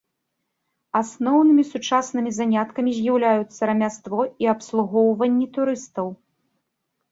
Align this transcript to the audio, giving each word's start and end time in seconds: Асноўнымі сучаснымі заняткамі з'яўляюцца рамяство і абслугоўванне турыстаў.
Асноўнымі 1.01 1.65
сучаснымі 1.71 2.31
заняткамі 2.39 2.91
з'яўляюцца 2.97 3.61
рамяство 3.73 4.19
і 4.47 4.51
абслугоўванне 4.57 5.47
турыстаў. 5.61 6.13